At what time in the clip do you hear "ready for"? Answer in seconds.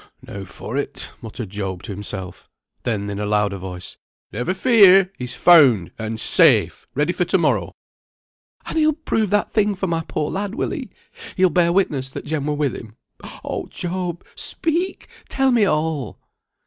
6.95-7.23